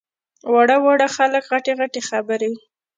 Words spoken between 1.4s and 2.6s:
غټې غټې خبرې!